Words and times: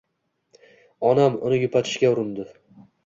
Onam 1.09 1.37
uni 1.49 1.59
yupatishga 1.65 2.11
urindi. 2.17 2.47